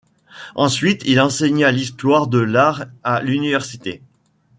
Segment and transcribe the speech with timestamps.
[0.55, 4.01] Ensuite, il enseigna l'Histoire de l'Art à l'Université.